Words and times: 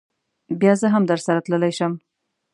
بیا 0.59 0.73
زه 0.81 0.87
هم 0.93 1.03
درسره 1.11 1.39
تللی 1.45 1.71
شم. 1.77 1.93